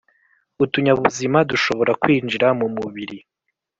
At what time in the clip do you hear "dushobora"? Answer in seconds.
1.49-1.91